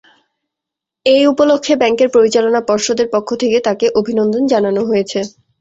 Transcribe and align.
এ 1.05 1.27
উপলক্ষে 1.27 1.73
ব্যাংকের 1.81 2.09
পরিচালনা 2.15 2.59
পর্ষদের 2.69 3.07
পক্ষ 3.13 3.29
থেকে 3.41 3.57
তাঁকে 3.67 3.85
অভিনন্দন 3.99 4.43
জানানো 4.53 4.81
হয়েছে। 4.89 5.19